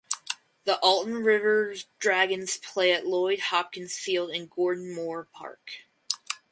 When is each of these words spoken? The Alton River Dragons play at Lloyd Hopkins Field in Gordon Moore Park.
The 0.63 0.79
Alton 0.79 1.23
River 1.23 1.75
Dragons 1.99 2.57
play 2.57 2.91
at 2.91 3.05
Lloyd 3.05 3.37
Hopkins 3.39 3.99
Field 3.99 4.31
in 4.31 4.47
Gordon 4.47 4.91
Moore 4.95 5.25
Park. 5.31 5.83